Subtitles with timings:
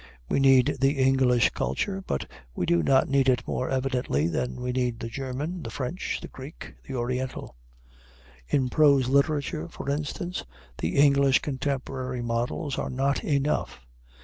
[0.29, 4.71] We need the English culture, but we do not need it more evidently than we
[4.71, 7.55] need the German, the French, the Greek, the Oriental.
[8.49, 10.43] In prose literature, for instance,
[10.79, 13.85] the English contemporary models are not enough.